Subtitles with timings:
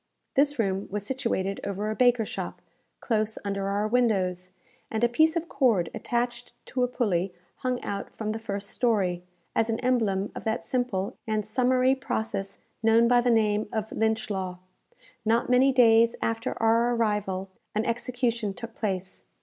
[0.33, 2.59] This room was situated over a baker's shop,
[3.01, 4.49] close under our windows,
[4.89, 9.21] and a piece of cord attached to a pulley hung out from the first story,
[9.55, 14.31] as an emblem of that simple and summary process known by the name of Lynch
[14.31, 14.57] law.
[15.23, 19.23] Not many days after our arrival, an execution took place.